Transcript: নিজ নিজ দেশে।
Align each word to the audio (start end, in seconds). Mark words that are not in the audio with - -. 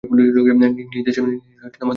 নিজ 0.03 0.87
নিজ 0.87 1.03
দেশে। 1.07 1.21